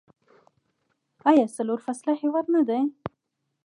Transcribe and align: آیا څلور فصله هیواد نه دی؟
آیا 1.29 1.45
څلور 1.55 1.79
فصله 1.85 2.13
هیواد 2.21 2.45
نه 2.55 2.61
دی؟ 2.67 2.79